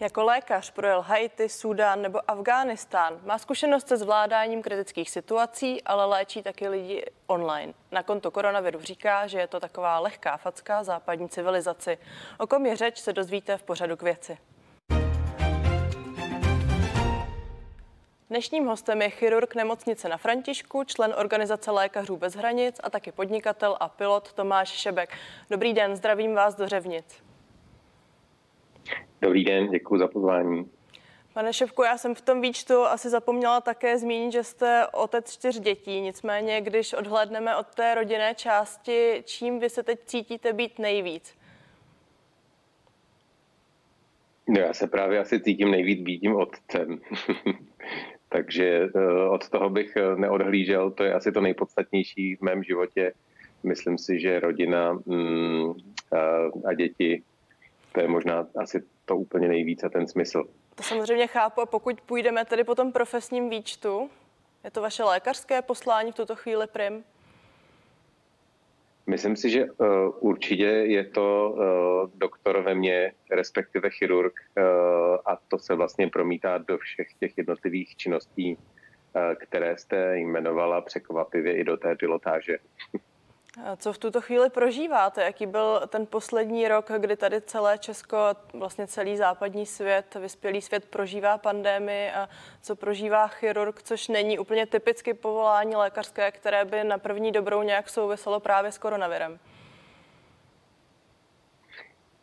[0.00, 3.20] Jako lékař projel Haiti, Súdán nebo Afghánistán.
[3.24, 7.72] Má zkušenost se zvládáním kritických situací, ale léčí taky lidi online.
[7.92, 11.98] Na konto koronaviru říká, že je to taková lehká facka západní civilizaci.
[12.38, 14.38] O kom je řeč se dozvíte v pořadu k věci.
[18.30, 23.76] Dnešním hostem je chirurg nemocnice na Františku, člen organizace Lékařů bez hranic a taky podnikatel
[23.80, 25.10] a pilot Tomáš Šebek.
[25.50, 27.22] Dobrý den, zdravím vás do Řevnic.
[29.22, 30.70] Dobrý den, děkuji za pozvání.
[31.32, 35.60] Pane Ševku, já jsem v tom výčtu asi zapomněla také zmínit, že jste otec čtyř
[35.60, 36.00] dětí.
[36.00, 41.34] Nicméně, když odhlédneme od té rodinné části, čím vy se teď cítíte být nejvíc?
[44.48, 47.00] No, já se právě asi cítím nejvíc být tím otcem.
[48.32, 53.12] Takže eh, od toho bych eh, neodhlížel, to je asi to nejpodstatnější v mém životě.
[53.62, 55.72] Myslím si, že rodina mm,
[56.64, 57.22] a děti,
[57.92, 60.44] to je možná asi to úplně nejvíc a ten smysl.
[60.74, 64.10] To samozřejmě chápu a pokud půjdeme tedy po tom profesním výčtu,
[64.64, 67.04] je to vaše lékařské poslání v tuto chvíli prim?
[69.10, 69.86] Myslím si, že uh,
[70.20, 74.64] určitě je to uh, doktor ve mně, respektive chirurg, uh,
[75.26, 78.58] a to se vlastně promítá do všech těch jednotlivých činností,
[79.40, 82.58] které jste jmenovala překvapivě i do té pilotáže.
[83.76, 85.24] Co v tuto chvíli prožíváte?
[85.24, 88.16] Jaký byl ten poslední rok, kdy tady celé Česko,
[88.54, 92.28] vlastně celý západní svět, vyspělý svět prožívá pandémii a
[92.62, 97.88] co prožívá chirurg, což není úplně typicky povolání lékařské, které by na první dobrou nějak
[97.88, 99.38] souviselo právě s koronavirem?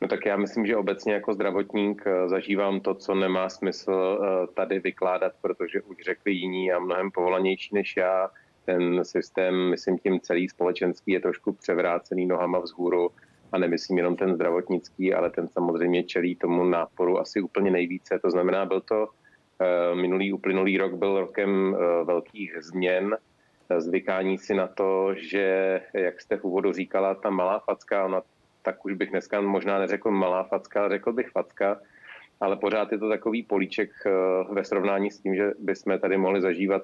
[0.01, 4.47] No tak já myslím, že obecně jako zdravotník eh, zažívám to, co nemá smysl eh,
[4.53, 8.29] tady vykládat, protože už řekli jiní a mnohem povolanější než já
[8.67, 13.11] ten systém, myslím tím celý společenský, je trošku převrácený nohama vzhůru
[13.51, 18.19] a nemyslím jenom ten zdravotnický, ale ten samozřejmě čelí tomu náporu asi úplně nejvíce.
[18.19, 23.17] To znamená, byl to eh, minulý uplynulý rok byl rokem eh, velkých změn,
[23.69, 28.21] eh, zvykání si na to, že, jak jste v úvodu říkala, ta malá facka, ona,
[28.61, 31.79] tak už bych dneska možná neřekl malá facka, ale řekl bych facka,
[32.39, 33.89] ale pořád je to takový políček
[34.51, 36.83] ve srovnání s tím, že bychom tady mohli zažívat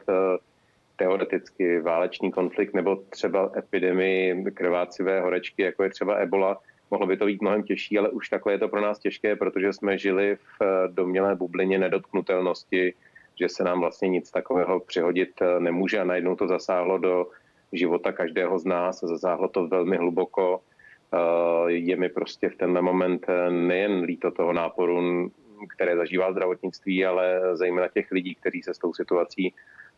[0.96, 6.62] teoreticky válečný konflikt nebo třeba epidemii krvácivé horečky, jako je třeba ebola,
[6.92, 9.74] mohlo by to být mnohem těžší, ale už takhle je to pro nás těžké, protože
[9.74, 12.94] jsme žili v eh, domělé bublině nedotknutelnosti,
[13.40, 17.28] že se nám vlastně nic takového přihodit eh, nemůže a najednou to zasáhlo do
[17.74, 20.62] života každého z nás, zasáhlo to velmi hluboko.
[20.62, 25.32] Eh, je mi prostě v tenhle moment nejen líto toho náporu,
[25.76, 29.54] které zažívá zdravotnictví, ale zejména těch lidí, kteří se s tou situací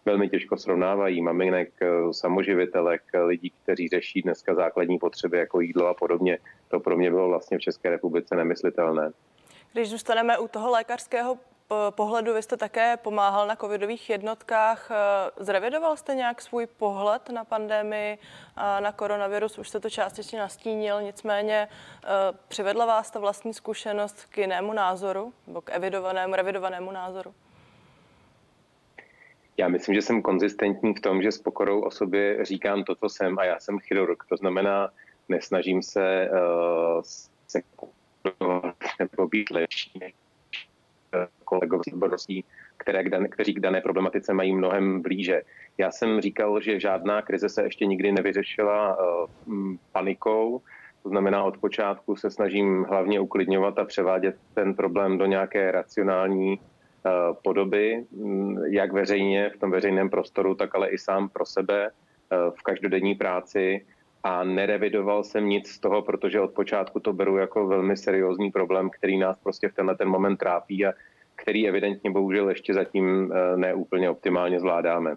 [0.05, 1.21] velmi těžko srovnávají.
[1.21, 6.37] Maminek, eh, samoživitelek, eh, lidí, kteří řeší dneska základní potřeby jako jídlo a podobně.
[6.67, 9.11] To pro mě bylo vlastně v České republice nemyslitelné.
[9.73, 11.37] Když zůstaneme u toho lékařského
[11.89, 14.91] pohledu, vy jste také pomáhal na covidových jednotkách.
[14.91, 14.95] Eh,
[15.43, 18.17] zrevidoval jste nějak svůj pohled na pandemii,
[18.79, 19.57] na koronavirus?
[19.57, 21.67] Už jste to částečně nastínil, nicméně
[22.47, 27.33] přivedla vás ta vlastní zkušenost k jinému názoru, nebo k evidovanému, revidovanému názoru?
[29.57, 33.09] Já myslím, že jsem konzistentní v tom, že s pokorou o sobě říkám to, co
[33.09, 34.23] jsem a já jsem chirurg.
[34.29, 34.89] To znamená,
[35.29, 37.01] nesnažím se uh,
[37.47, 37.61] se
[38.99, 42.43] nebo být lepší eh, kolegové odborností,
[42.77, 45.41] které k dané, kteří k dané problematice mají mnohem blíže.
[45.77, 50.61] Já jsem říkal, že žádná krize se ještě nikdy nevyřešila uh, panikou,
[51.05, 56.59] to znamená, od počátku se snažím hlavně uklidňovat a převádět ten problém do nějaké racionální
[57.43, 62.35] podoby, mm, jak veřejně v tom veřejném prostoru, tak ale i sám pro sebe eh,
[62.59, 63.85] v každodenní práci
[64.23, 68.89] a nerevidoval jsem nic z toho, protože od počátku to beru jako velmi seriózní problém,
[68.89, 70.93] který nás prostě v tenhle ten moment trápí a
[71.35, 75.15] který evidentně bohužel ještě zatím eh, neúplně optimálně zvládáme.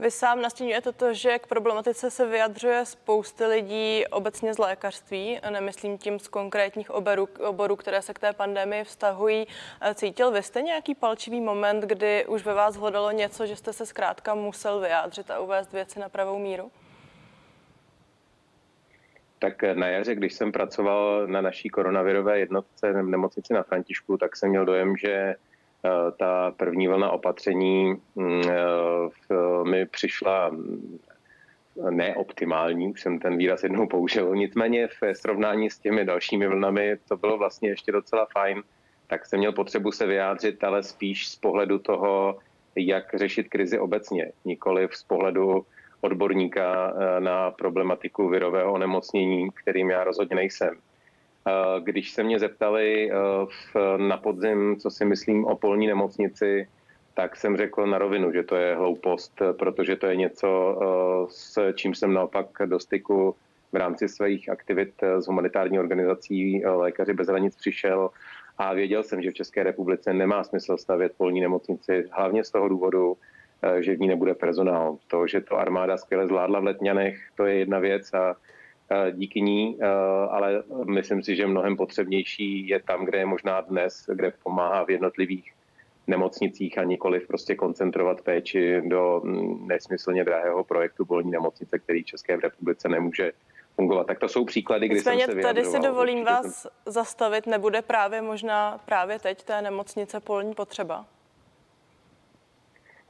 [0.00, 5.98] Vy sám nastínujete to, že k problematice se vyjadřuje spousty lidí obecně z lékařství, nemyslím
[5.98, 9.46] tím z konkrétních oborů, oborů, které se k té pandemii vztahují.
[9.94, 13.86] Cítil vy jste nějaký palčivý moment, kdy už ve vás hledalo něco, že jste se
[13.86, 16.70] zkrátka musel vyjádřit a uvést věci na pravou míru?
[19.38, 24.36] Tak na jaře, když jsem pracoval na naší koronavirové jednotce v nemocnici na Františku, tak
[24.36, 25.34] jsem měl dojem, že
[26.18, 30.98] ta první vlna opatření mm, eh, mi přišla mm,
[31.90, 34.36] neoptimální, už jsem ten výraz jednou použil.
[34.36, 38.62] Nicméně v srovnání s těmi dalšími vlnami to bylo vlastně ještě docela fajn.
[39.06, 42.38] Tak jsem měl potřebu se vyjádřit, ale spíš z pohledu toho,
[42.76, 45.66] jak řešit krizi obecně, nikoli z pohledu
[46.00, 50.78] odborníka na problematiku virového onemocnění, kterým já rozhodně nejsem.
[51.80, 53.10] Když se mě zeptali
[53.96, 56.68] na podzim, co si myslím o polní nemocnici,
[57.14, 60.78] tak jsem řekl na rovinu, že to je hloupost, protože to je něco,
[61.30, 63.34] s čím jsem naopak do styku
[63.72, 68.10] v rámci svých aktivit z humanitární organizací Lékaři bez hranic přišel
[68.58, 72.68] a věděl jsem, že v České republice nemá smysl stavět polní nemocnici, hlavně z toho
[72.68, 73.16] důvodu,
[73.80, 74.96] že v ní nebude personál.
[75.06, 78.36] To, že to armáda skvěle zvládla v Letňanech, to je jedna věc a
[79.12, 79.78] díky ní,
[80.30, 84.90] ale myslím si, že mnohem potřebnější je tam, kde je možná dnes, kde pomáhá v
[84.90, 85.52] jednotlivých
[86.06, 92.06] nemocnicích a nikoliv prostě koncentrovat péči do mm, nesmyslně drahého projektu polní nemocnice, který v
[92.06, 93.32] České republice nemůže
[93.76, 94.06] fungovat.
[94.06, 96.70] Tak to jsou příklady, kdy Nicméně, jsem se tady si dovolím vás jsem...
[96.86, 97.46] zastavit.
[97.46, 101.06] Nebude právě možná právě teď té nemocnice polní potřeba?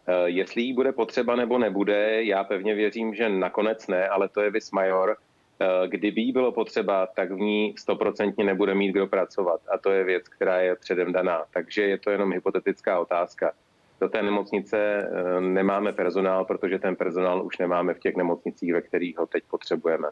[0.06, 4.41] Eh, jestli jí bude potřeba nebo nebude, já pevně věřím, že nakonec ne, ale to
[4.41, 5.17] je vis major.
[5.62, 9.60] Eh, kdyby jí bylo potřeba, tak v ní stoprocentně nebude mít kdo pracovat.
[9.74, 11.44] A to je věc, která je předem daná.
[11.52, 13.52] Takže je to jenom hypotetická otázka.
[14.00, 18.80] Do té nemocnice eh, nemáme personál, protože ten personál už nemáme v těch nemocnicích, ve
[18.80, 20.08] kterých ho teď potřebujeme.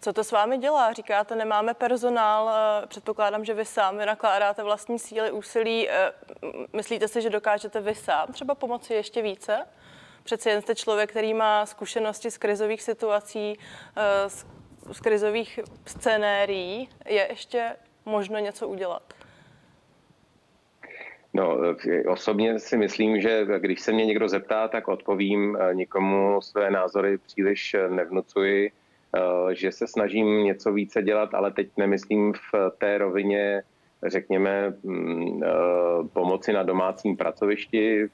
[0.00, 0.92] Co to s vámi dělá?
[0.92, 5.88] Říkáte, nemáme personál, eh, předpokládám, že vy sám vynakládáte vlastní síly, úsilí.
[6.72, 9.64] Myslíte si, že dokážete vy sám třeba pomoci ještě více?
[10.22, 13.58] Přeci jen jste člověk, který má zkušenosti z krizových situací,
[13.96, 14.46] eh, z,
[14.92, 16.88] z krizových scénérií.
[17.06, 17.70] Je ještě
[18.04, 19.14] možno něco udělat?
[21.34, 25.56] No, eh, osobně si myslím, že když se mě někdo zeptá, tak odpovím.
[25.60, 28.72] Eh, nikomu své názory příliš nevnucuji,
[29.52, 33.62] že se snažím něco více dělat, ale teď nemyslím v té rovině,
[34.06, 35.40] řekněme, mm,
[36.12, 38.08] pomoci na domácím pracovišti,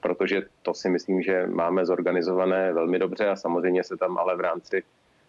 [0.00, 4.40] protože to si myslím, že máme zorganizované velmi dobře a samozřejmě se tam ale v
[4.40, 4.82] rámci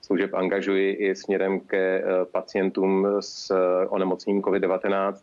[0.05, 5.13] služeb angažuji i směrem ke eh, pacientům s eh, onemocněním COVID-19,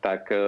[0.00, 0.38] tak eh,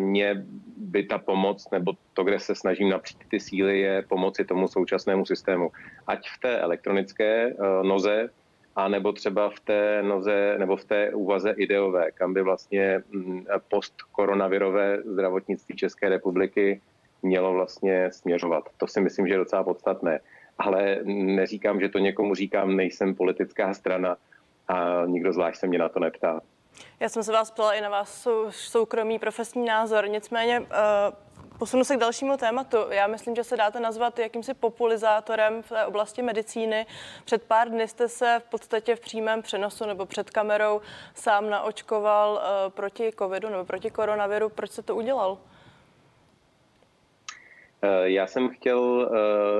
[0.00, 0.44] mě
[0.76, 5.26] by ta pomoc, nebo to, kde se snažím napřít ty síly, je pomoci tomu současnému
[5.26, 5.70] systému.
[6.06, 8.28] Ať v té elektronické noze,
[8.76, 13.46] a nebo třeba v té noze, nebo v té úvaze ideové, kam by vlastně mm,
[13.68, 16.80] post-koronavirové zdravotnictví České republiky
[17.22, 18.68] mělo vlastně směřovat.
[18.76, 20.20] To si myslím, že je docela podstatné.
[20.58, 24.16] Ale neříkám, že to někomu říkám, nejsem politická strana
[24.68, 26.40] a nikdo zvlášť se mě na to neptá.
[27.00, 30.66] Já jsem se vás ptala i na vás soukromý profesní názor, nicméně uh...
[31.58, 32.76] Posunu se k dalšímu tématu.
[32.90, 36.86] Já myslím, že se dáte nazvat jakýmsi populizátorem v té oblasti medicíny.
[37.24, 40.80] Před pár dny jste se v podstatě v přímém přenosu nebo před kamerou
[41.14, 44.48] sám naočkoval uh, proti covidu nebo proti koronaviru.
[44.48, 45.38] Proč se to udělal?
[47.82, 49.18] Eh, já jsem chtěl eh,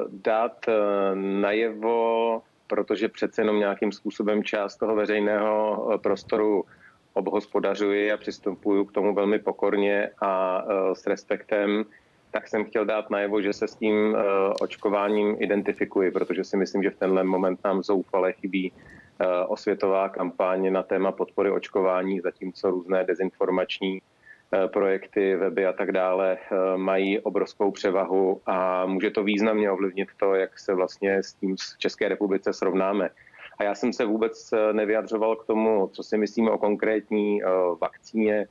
[0.08, 0.72] dát eh,
[1.14, 6.64] najevo, protože přece jenom nějakým způsobem část toho veřejného prostoru
[7.16, 11.84] obhospodařuji a přistupuju k tomu velmi pokorně a s respektem,
[12.30, 14.16] tak jsem chtěl dát najevo, že se s tím
[14.60, 18.72] očkováním identifikuji, protože si myslím, že v tenhle moment nám zoufale chybí
[19.48, 24.02] osvětová kampaň na téma podpory očkování, zatímco různé dezinformační
[24.66, 26.38] projekty, weby a tak dále
[26.76, 31.78] mají obrovskou převahu a může to významně ovlivnit to, jak se vlastně s tím v
[31.78, 33.10] České republice srovnáme.
[33.58, 37.40] A já jsem se vůbec eh, nevyjadřoval k tomu, co si myslíme o konkrétní
[37.80, 38.46] vakcíně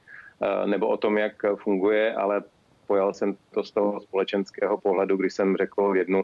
[0.66, 2.44] nebo o tom, jak funguje, ale
[2.88, 6.24] pojal jsem to z toho společenského pohledu, kdy jsem řekl jednu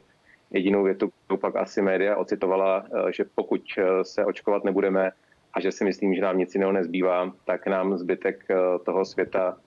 [0.52, 2.86] jedinou větu, kterou pak asi média ocitovala,
[3.16, 3.62] že pokud
[4.04, 5.12] se očkovat nebudeme,
[5.54, 9.58] a že si myslím, že nám nic jiného nezbývá, tak nám zbytek eh, toho světa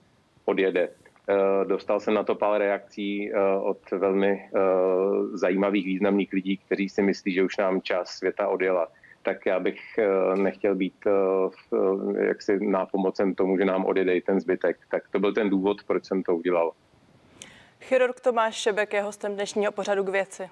[0.45, 0.89] odjede.
[1.29, 4.49] Eh, dostal jsem na to pár reakcí eh, od velmi
[5.33, 8.87] zajímavých, významných lidí, kteří si myslí, že už nám část světa odjela.
[9.25, 9.79] Tak já bych
[10.35, 10.93] nechtěl být
[12.19, 14.77] jaksi nápomocem tomu, že nám odjede ten zbytek.
[14.91, 16.71] Tak to byl ten důvod, proč jsem to udělal.
[17.81, 20.49] Chirurg Tomáš Šebek je hostem dnešního pořadu k věci.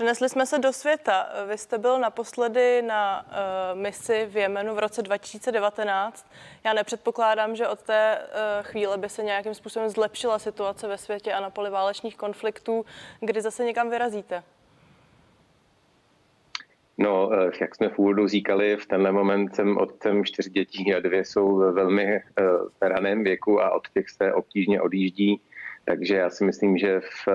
[0.00, 1.28] Přenesli jsme se do světa.
[1.48, 6.30] Vy jste byl naposledy na uh, misi v Jemenu v roce 2019.
[6.64, 11.32] Já nepředpokládám, že od té uh, chvíle by se nějakým způsobem zlepšila situace ve světě
[11.32, 12.84] a na poli válečných konfliktů.
[13.20, 14.42] Kdy zase někam vyrazíte?
[16.98, 21.00] No, eh, jak jsme v úvodu říkali, v tenhle moment jsem otcem čtyř dětí a
[21.00, 22.20] dvě jsou ve velmi
[22.80, 25.40] v raném věku a od těch se obtížně odjíždí.
[25.84, 27.28] Takže já si myslím, že v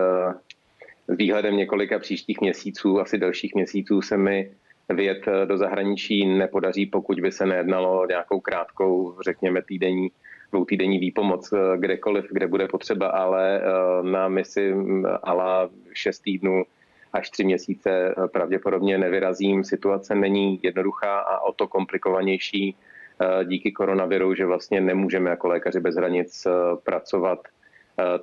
[1.08, 4.52] výhledem několika příštích měsíců, asi dalších měsíců se mi
[4.90, 10.12] vyjet eh, do zahraničí nepodaří, pokud by se nejednalo o nějakou krátkou, řekněme, týdenní
[10.52, 13.62] dvoutýdenní výpomoc kdekoliv, kde bude potřeba, ale
[14.02, 14.76] na misi
[15.24, 16.64] ala 6 týdnů
[17.14, 19.64] až tři měsíce pravděpodobně nevyrazím.
[19.64, 22.76] Situace není jednoduchá a o to komplikovanější
[23.44, 26.48] díky koronaviru, že vlastně nemůžeme jako lékaři bez hranic
[26.84, 27.55] pracovat Eh,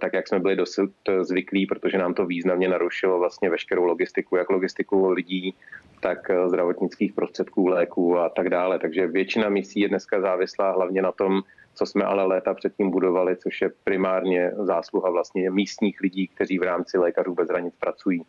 [0.00, 0.91] tak, jak jsme byli dosud
[1.23, 5.55] zvyklí, protože nám to významně narušilo vlastně veškerou logistiku, jak logistiku lidí,
[6.00, 8.79] tak eh, zdravotnických prostředků, léků a tak dále.
[8.79, 11.43] Takže většina misí je dneska závislá hlavně na tom,
[11.75, 16.62] co jsme ale léta předtím budovali, což je primárně zásluha vlastně místních lidí, kteří v
[16.62, 18.23] rámci lékařů bez hranic pracují.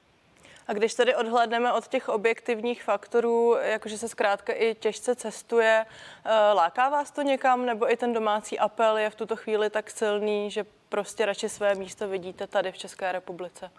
[0.67, 5.85] A když tedy odhledneme od těch objektivních faktorů, jakože se zkrátka i těžce cestuje,
[6.25, 9.89] eh, láká vás to někam, nebo i ten domácí apel je v tuto chvíli tak
[9.89, 13.71] silný, že prostě radši své místo vidíte tady v České republice?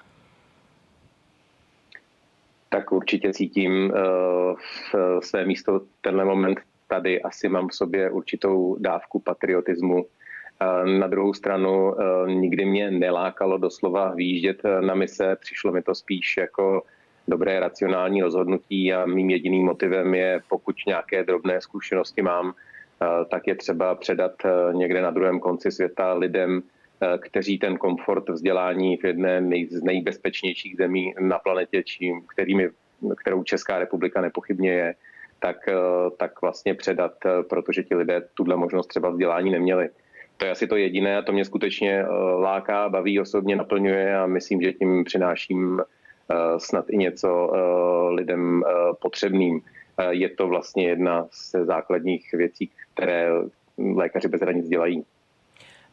[2.68, 7.22] Tak určitě cítím uh, své místo tenhle moment tady.
[7.22, 10.06] Asi mám v sobě určitou dávku patriotismu.
[10.84, 15.36] Na druhou stranu uh, nikdy mě nelákalo doslova výjíždět na mise.
[15.40, 16.82] Přišlo mi to spíš jako
[17.28, 22.54] dobré racionální rozhodnutí a mým jediným motivem je, pokud nějaké drobné zkušenosti mám,
[23.30, 24.32] tak je třeba předat
[24.72, 26.62] někde na druhém konci světa lidem,
[27.04, 32.70] Eh, kteří ten komfort vzdělání v jedné z nejbezpečnějších zemí na planetě, čím, kterými,
[33.16, 34.94] kterou Česká republika nepochybně je,
[35.38, 35.74] tak, eh,
[36.16, 39.88] tak vlastně předat, eh, protože ti lidé tuhle možnost třeba vzdělání neměli.
[40.44, 42.04] To je asi to jediné a to mě skutečně
[42.38, 45.82] láká, baví, osobně naplňuje a myslím, že tím přináším
[46.58, 47.52] snad i něco
[48.10, 48.64] lidem
[49.00, 49.60] potřebným.
[50.10, 53.28] Je to vlastně jedna z základních věcí, které
[53.94, 55.04] lékaři bez hranic dělají.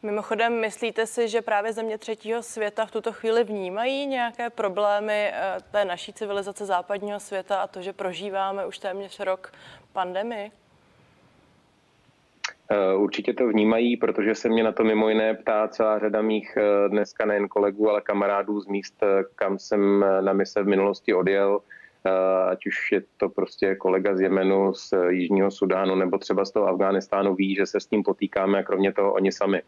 [0.02, 5.56] Mimochodem, myslíte si, že právě země třetího světa v tuto chvíli vnímají nějaké problémy eh,
[5.70, 9.52] té naší civilizace západního světa a to, že prožíváme už téměř rok
[9.92, 10.50] pandemii?
[12.72, 16.56] Eh, určitě to vnímají, protože se mě na to mimo jiné ptá celá řada mých
[16.56, 18.94] eh, dneska nejen kolegů, ale kamarádů z míst,
[19.34, 21.60] kam jsem na mise v minulosti odjel,
[22.48, 26.66] ať už je to prostě kolega z Jemenu, z Jižního Sudánu nebo třeba z toho
[26.66, 29.62] Afghánistánu, ví, že se s tím potýkáme a kromě toho oni sami.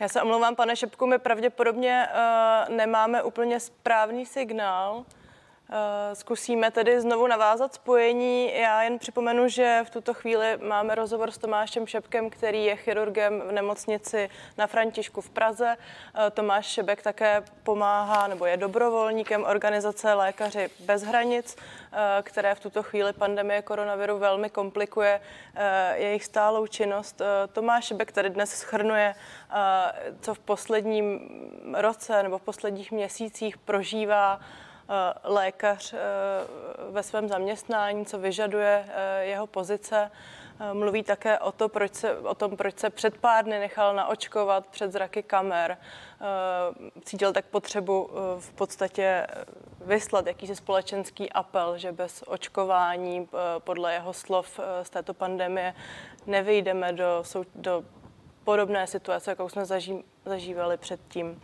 [0.00, 2.08] Já se omlouvám, pane Šepku, my pravděpodobně
[2.68, 5.04] uh, nemáme úplně správný signál.
[5.70, 8.54] Eh, zkusíme tedy znovu navázat spojení.
[8.54, 13.40] Já jen připomenu, že v tuto chvíli máme rozhovor s Tomášem Šepkem, který je chirurgem
[13.40, 15.76] v nemocnici na Františku v Praze.
[15.76, 22.60] Eh, Tomáš Šebek také pomáhá nebo je dobrovolníkem organizace Lékaři bez hranic, eh, které v
[22.60, 25.20] tuto chvíli pandemie koronaviru velmi komplikuje
[25.94, 27.22] jejich stálou činnost.
[27.52, 29.14] Tomáš Šebek tady dnes schrnuje,
[30.20, 31.20] co v posledním
[31.74, 34.40] roce nebo v posledních měsících prožívá
[35.24, 35.98] lékař eh,
[36.90, 40.10] ve svém zaměstnání, co vyžaduje eh, jeho pozice.
[40.72, 44.66] Mluví také o, to, proč se, o tom, proč se před pár dny nechal naočkovat
[44.66, 45.78] před zraky kamer.
[47.04, 49.26] Cítil tak potřebu v podstatě
[49.80, 53.28] vyslat jakýsi společenský apel, že bez očkování
[53.58, 55.74] podle jeho slov z této pandemie
[56.26, 57.22] nevyjdeme do,
[57.54, 57.84] do
[58.44, 61.42] podobné situace, jakou jsme zaží, zažívali předtím.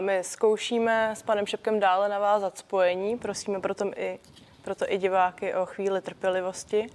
[0.00, 4.18] My zkoušíme s panem Šepkem dále navázat spojení, prosíme proto i,
[4.62, 6.90] proto i diváky o chvíli trpělivosti.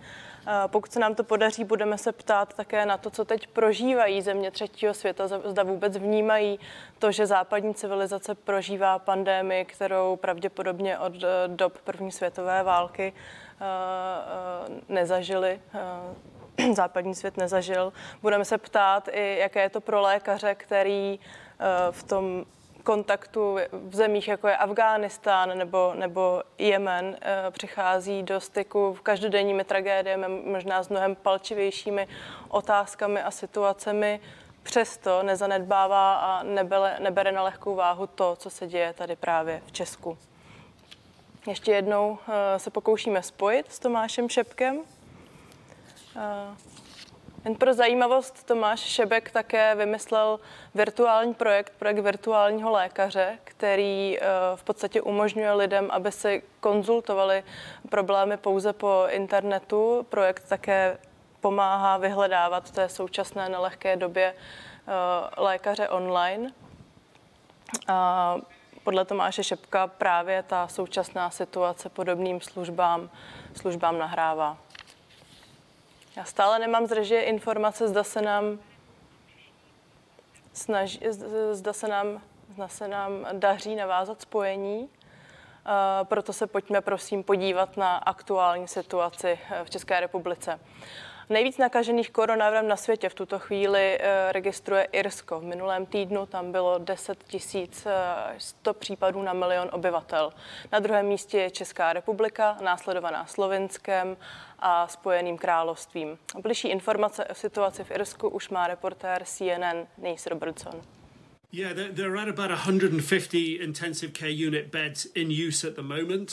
[0.68, 4.52] Pokud se nám to podaří, budeme se ptát také na to, co teď prožívají země
[4.52, 6.60] třetího světa, zda vůbec vnímají
[7.00, 13.66] to, že západní civilizace prožívá pandémii, kterou pravděpodobně od eh, dob první světové války eh,
[13.66, 15.62] eh, nezažili
[16.74, 17.94] západní svět nezažil.
[18.22, 21.20] Budeme se ptát i, jaké je to pro lékaře, který
[21.92, 22.46] v tom
[22.84, 29.64] kontaktu v zemích, jako je Afghánistán nebo, nebo Jemen, eh, přichází do styku v každodenními
[29.64, 32.08] tragédiemi, možná s mnohem palčivějšími
[32.50, 34.20] otázkami a situacemi.
[34.64, 39.72] Přesto nezanedbává a nebere, nebere na lehkou váhu to, co se děje tady právě v
[39.72, 40.18] Česku.
[41.48, 44.82] Ještě jednou eh, se pokoušíme spojit s Tomášem Šepkem.
[47.46, 50.40] Jen pro zajímavost Tomáš Šebek také vymyslel
[50.76, 57.44] virtuální projekt, projekt virtuálního lékaře, který eh, v podstatě umožňuje lidem, aby si konzultovali
[57.90, 60.06] problémy pouze po internetu.
[60.10, 60.98] Projekt také
[61.42, 66.52] pomáhá vyhledávat v té současné nelehké době eh, lékaře online.
[67.88, 68.38] A
[68.84, 73.10] podle Tomáše Šepka právě ta současná situace podobným službám,
[73.56, 74.58] službám nahrává.
[76.16, 78.60] Já stále nemám z informace, zda se nám
[80.54, 81.00] snaží,
[81.52, 82.22] zda se nám
[82.58, 84.90] Zase nám daří navázat spojení.
[86.04, 90.60] Proto se pojďme prosím podívat na aktuální situaci v České republice.
[91.34, 95.40] Nejvíc nakažených koronavirem na světě v tuto chvíli eh, registruje Irsko.
[95.40, 97.24] V minulém týdnu tam bylo 10
[98.38, 100.34] 100 eh, případů na milion obyvatel.
[100.72, 104.18] Na druhém místě je Česká republika, následovaná Slovinskem
[104.60, 106.18] a Spojeným královstvím.
[106.42, 110.82] Bližší informace o situaci v Irsku už má reportér CNN Nate Robertson.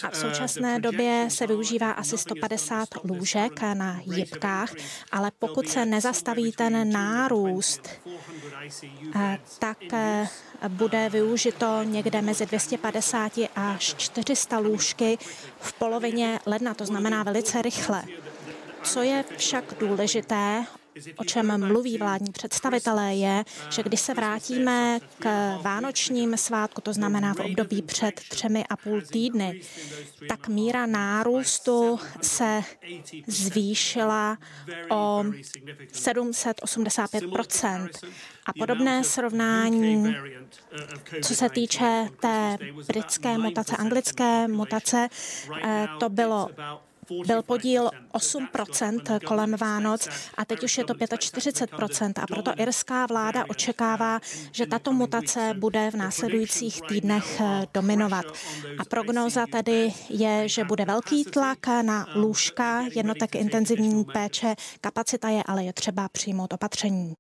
[0.03, 4.75] A v současné uh, době se využívá asi 150 lůžek na jibkách,
[5.13, 7.89] ale pokud se nezastaví ten nárůst,
[9.15, 10.29] eh, tak eh,
[10.69, 15.19] bude využito někde mezi 250 až 400 lůžky
[15.61, 18.03] v polovině ledna, to znamená velice rychle.
[18.83, 20.65] Co je však důležité,
[21.17, 27.35] o čem mluví vládní představitelé, je, že když se vrátíme k vánočním svátku, to znamená
[27.35, 29.61] v období před třemi a půl týdny,
[30.29, 32.63] tak míra nárůstu se
[33.27, 34.39] zvýšila
[34.91, 35.25] o
[35.93, 37.89] 785%
[38.47, 40.17] a podobné srovnání,
[41.23, 45.09] co se týče té britské mutace, anglické mutace,
[45.65, 46.49] eh, to bylo
[47.27, 53.45] byl podíl 8% kolem Vánoc a teď už je to 45% a proto irská vláda
[53.49, 54.21] očekává,
[54.53, 58.25] že tato mutace bude v následujících týdnech eh, dominovat.
[58.79, 64.55] A prognóza tedy je, že bude velký tlak na lůžka jednotek intenzivní péče.
[64.81, 67.15] Kapacita je, ale je třeba přijmout opatření.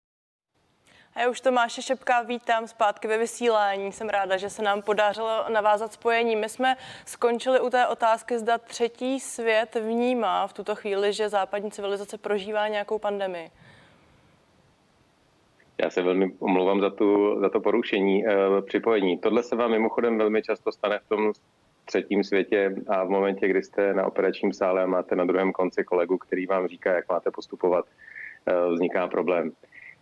[1.17, 3.93] Já už Tomáše Šepka vítám zpátky ve vysílání.
[3.93, 6.37] Jsem ráda, že se nám podařilo navázat spojení.
[6.37, 6.77] My jsme
[7.07, 12.69] skončili u té otázky, zda třetí svět vnímá v tuto chvíli, že západní civilizace prožívá
[12.69, 13.51] nějakou pandemii.
[15.83, 19.19] Já se velmi omlouvám za, tu, za to porušení e, připojení.
[19.19, 21.33] Tohle se vám mimochodem velmi často stane v tom
[21.85, 25.85] třetím světě a v momentě, kdy jste na operačním sále a máte na druhém konci
[25.85, 27.85] kolegu, který vám říká, jak máte postupovat,
[28.47, 29.53] e, vzniká problém.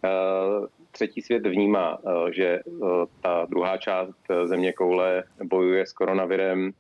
[0.05, 0.09] E,
[0.99, 2.63] třetí svět vnímá, eh, že eh,
[3.23, 6.73] ta druhá část eh, země koule bojuje s koronavirem,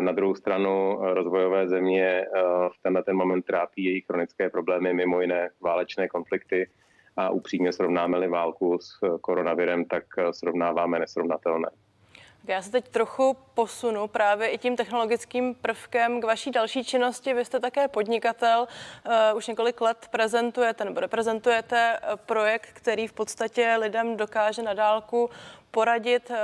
[0.00, 2.26] na druhou stranu rozvojové země
[2.68, 6.68] v tenhle ten moment trápí jejich chronické problémy, mimo jiné válečné konflikty
[7.16, 11.68] a upřímně srovnáme-li válku s koronavirem, tak srovnáváme nesrovnatelné.
[12.48, 17.34] Já se teď trochu posunu právě i tím technologickým prvkem k vaší další činnosti.
[17.34, 18.68] Vy jste také podnikatel,
[19.06, 24.74] uh, už několik let prezentujete nebo reprezentujete eh, projekt, který v podstatě lidem dokáže na
[24.74, 25.30] dálku
[25.70, 26.36] poradit, uh,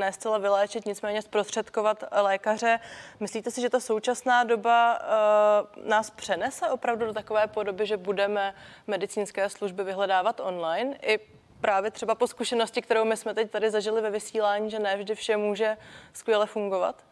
[0.00, 2.80] ne zcela vyléčit, nicméně zprostředkovat lékaře.
[3.20, 4.98] Myslíte si, že ta současná doba
[5.84, 8.54] nás přenese opravdu do takové podoby, že budeme
[8.86, 11.18] medicínské služby vyhledávat online i
[11.64, 15.14] právě třeba po zkušenosti, kterou my jsme teď tady zažili ve vysílání, že ne vždy
[15.14, 15.76] vše může
[16.12, 17.04] skvěle fungovat?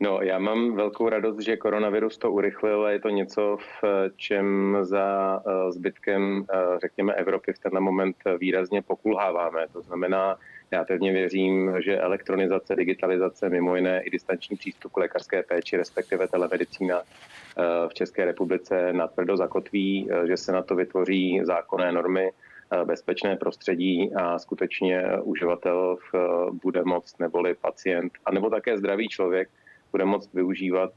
[0.00, 3.84] No, já mám velkou radost, že koronavirus to urychlil a je to něco, v
[4.16, 9.66] čem za eh, zbytkem, eh, řekněme, Evropy v tenhle moment výrazně pokulháváme.
[9.72, 10.36] To znamená,
[10.72, 16.28] já pevně věřím, že elektronizace, digitalizace, mimo jiné i distanční přístup k lékařské péči, respektive
[16.28, 22.30] telemedicína eh, v České republice natvrdo zakotví, eh, že se na to vytvoří zákonné normy,
[22.30, 25.96] eh, bezpečné prostředí a skutečně uživatel
[26.62, 29.48] bude moct, neboli pacient, anebo také zdravý člověk,
[29.92, 30.92] bude moct využívat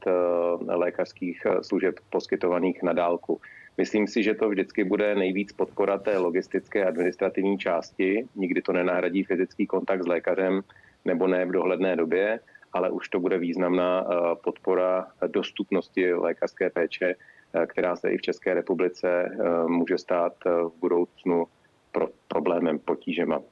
[0.68, 3.40] lékařských služeb poskytovaných na dálku.
[3.78, 8.28] Myslím si, že to vždycky bude nejvíc podpora té logistické administrativní části.
[8.34, 10.60] Nikdy to nenahradí fyzický kontakt s lékařem,
[11.04, 12.40] nebo ne v dohledné době,
[12.72, 18.22] ale už to bude významná eh, podpora dostupnosti lékařské péče, eh, která se i v
[18.22, 21.46] České republice eh, může stát v budoucnu
[21.92, 23.42] pro problémem, potížema.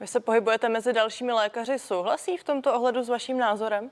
[0.00, 1.78] Vy se pohybujete mezi dalšími lékaři.
[1.78, 3.90] Souhlasí v tomto ohledu s vaším názorem?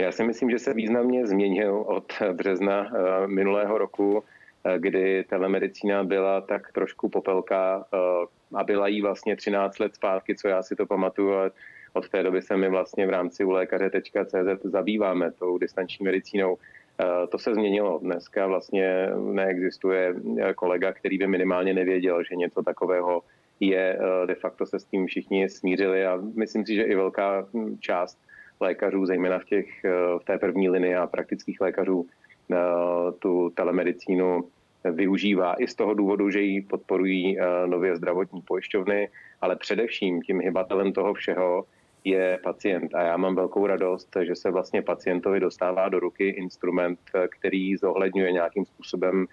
[0.00, 4.24] Já si myslím, že se významně změnil od března eh, minulého roku,
[4.64, 7.98] eh, kdy telemedicína byla tak trošku popelka eh,
[8.54, 11.50] a byla jí vlastně 13 let zpátky, co já si to pamatuju, ale
[11.92, 16.56] od té doby se my vlastně v rámci u lékaře.cz zabýváme tou distanční medicínou.
[17.28, 17.98] To se změnilo.
[17.98, 20.14] Dneska vlastně neexistuje
[20.54, 23.22] kolega, který by minimálně nevěděl, že něco takového
[23.60, 23.98] je.
[24.26, 28.18] De facto se s tím všichni smířili a myslím si, že i velká hm, část
[28.60, 32.06] lékařů, zejména v, těch, eh, v té první linii a praktických lékařů,
[32.52, 32.56] eh,
[33.18, 34.44] tu telemedicínu
[34.84, 39.08] využívá i z toho důvodu, že ji podporují eh, nově zdravotní pojišťovny,
[39.40, 41.64] ale především tím hybatelem toho všeho
[42.04, 42.94] je pacient.
[42.94, 46.98] A já mám velkou radost, že se vlastně pacientovi dostává do ruky instrument,
[47.38, 49.26] který zohledňuje nějakým způsobem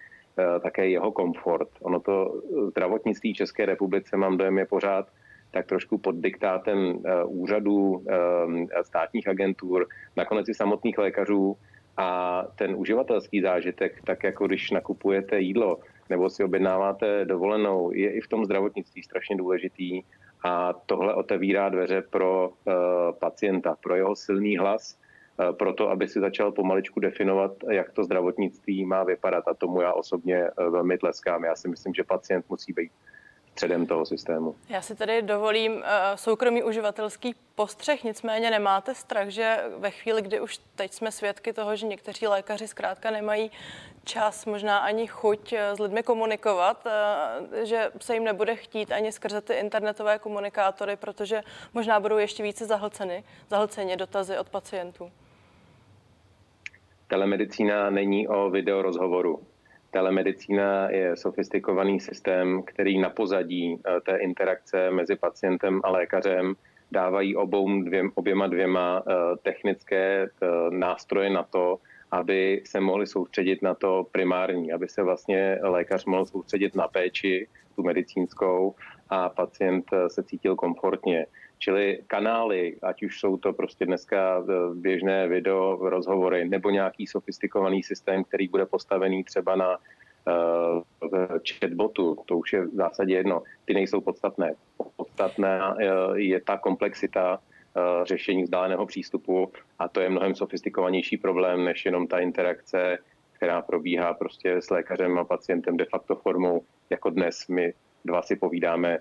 [0.64, 1.70] také jeho komfort.
[1.82, 5.08] Ono to zdravotnictví České republice, mám dojem, je pořád
[5.56, 8.04] tak trošku pod diktátem úřadů,
[8.84, 9.88] státních agentur,
[10.18, 11.58] nakonec i samotných lékařů,
[11.98, 18.22] a ten uživatelský zážitek, tak jako když nakupujete jídlo nebo si objednáváte dovolenou, je i
[18.22, 20.04] v tom zdravotnictví strašně důležitý.
[20.44, 22.74] A tohle otevírá dveře pro uh,
[23.20, 25.00] pacienta, pro jeho silný hlas,
[25.58, 29.48] pro to, aby si začal pomaličku definovat, jak to zdravotnictví má vypadat.
[29.48, 31.44] A tomu já osobně velmi tleskám.
[31.44, 32.92] Já si myslím, že pacient musí být
[33.56, 34.56] středem toho systému.
[34.70, 35.82] Já si tady dovolím uh,
[36.16, 41.76] soukromý uživatelský postřeh, nicméně nemáte strach, že ve chvíli, kdy už teď jsme svědky toho,
[41.76, 43.52] že někteří lékaři zkrátka nemají
[44.04, 49.12] čas, možná ani chuť eh, s lidmi komunikovat, uh, že se jim nebude chtít ani
[49.12, 51.42] skrze ty internetové komunikátory, protože
[51.74, 55.12] možná budou ještě více zahlceny, zahlceni dotazy od pacientů.
[57.08, 59.40] Telemedicína není o videorozhovoru
[59.96, 66.54] Telemedicína je sofistikovaný systém, který na pozadí eh, té interakce mezi pacientem a lékařem
[66.92, 71.80] dávají obou dvěm, oběma dvěma eh, technické eh, nástroje na to,
[72.12, 77.48] aby se mohli soustředit na to primární, aby se vlastně lékař mohl soustředit na péči,
[77.76, 78.76] tu medicínskou,
[79.10, 81.26] a pacient se cítil komfortně.
[81.66, 88.24] Čili kanály, ať už jsou to prostě dneska běžné video rozhovory nebo nějaký sofistikovaný systém,
[88.24, 90.82] který bude postavený třeba na uh,
[91.60, 94.54] chatbotu, to už je v zásadě jedno, ty nejsou podstatné.
[94.96, 95.82] Podstatná uh,
[96.16, 102.08] je ta komplexita uh, řešení vzdáleného přístupu a to je mnohem sofistikovanější problém, než jenom
[102.08, 102.98] ta interakce,
[103.34, 107.74] která probíhá prostě s lékařem a pacientem de facto formou, jako dnes my
[108.06, 108.98] dva si povídáme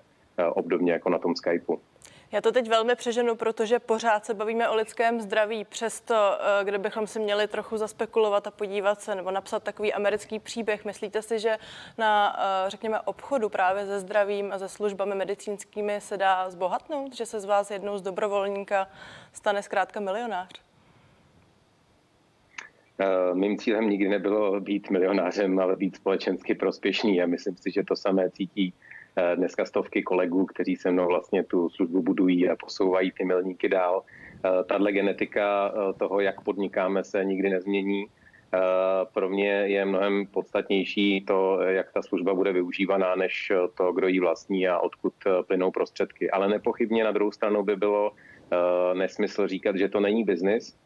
[0.53, 1.79] obdobně jako na tom Skypeu.
[2.31, 5.65] Já to teď velmi přeženu, protože pořád se bavíme o lidském zdraví.
[5.65, 10.85] Přesto, eh, kdybychom si měli trochu zaspekulovat a podívat se nebo napsat takový americký příběh,
[10.85, 11.57] myslíte si, že
[11.97, 17.25] na, eh, řekněme, obchodu právě se zdravím a se službami medicínskými se dá zbohatnout, že
[17.25, 18.87] se z vás jednou z dobrovolníka
[19.33, 20.49] stane zkrátka milionář?
[22.99, 27.83] Eh, mým cílem nikdy nebylo být milionářem, ale být společensky prospěšný a myslím si, že
[27.83, 28.73] to samé cítí
[29.35, 34.03] dneska stovky kolegů, kteří se mnou vlastně tu službu budují a posouvají ty milníky dál.
[34.45, 38.05] Eh, tahle genetika eh, toho, jak podnikáme, se nikdy nezmění.
[39.13, 44.19] Pro mě je mnohem podstatnější to, jak ta služba bude využívaná, než to, kdo ji
[44.19, 45.13] vlastní a odkud
[45.47, 46.31] plynou prostředky.
[46.31, 48.11] Ale nepochybně na druhou stranu by bylo
[48.93, 50.84] nesmysl říkat, že to není biznis, Eh,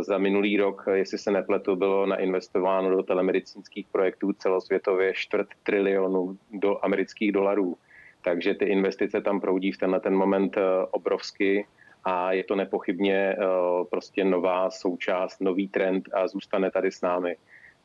[0.00, 6.84] za minulý rok, jestli se nepletu, bylo nainvestováno do telemedicínských projektů celosvětově čtvrt trilionu do
[6.84, 7.76] amerických dolarů.
[8.24, 11.66] Takže ty investice tam proudí v tenhle ten moment eh, obrovsky
[12.04, 13.36] a je to nepochybně eh,
[13.90, 17.36] prostě nová součást, nový trend a zůstane tady s námi.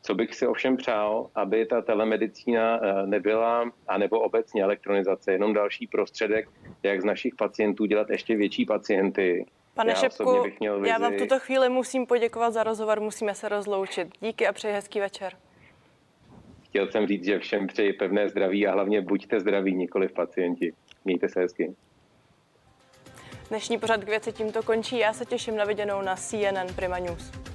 [0.01, 6.49] Co bych si ovšem přál, aby ta telemedicína nebyla, anebo obecně elektronizace, jenom další prostředek,
[6.83, 10.43] jak z našich pacientů dělat ještě větší pacienty, Pane já Šepku,
[10.85, 14.07] já vám v tuto chvíli musím poděkovat za rozhovor, musíme se rozloučit.
[14.19, 15.33] Díky a přeji hezký večer.
[16.63, 20.73] Chtěl jsem říct, že všem přeji pevné zdraví a hlavně buďte zdraví, nikoli pacienti.
[21.05, 21.75] Mějte se hezky.
[23.49, 24.97] Dnešní pořad k věci tímto končí.
[24.97, 27.52] Já se těším na viděnou na CNN Prima News.